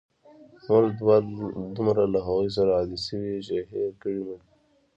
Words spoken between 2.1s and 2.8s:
له هغوی سره